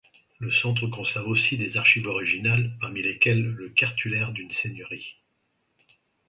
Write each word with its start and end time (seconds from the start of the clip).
Le 0.39 0.49
Centre 0.49 0.87
conserve 0.87 1.27
aussi 1.27 1.59
des 1.59 1.77
archives 1.77 2.07
originales, 2.07 2.75
parmi 2.81 3.03
lesquelles 3.03 3.43
le 3.45 3.69
cartulaire 3.69 4.31
d’une 4.31 4.49
seigneurie. 4.49 5.17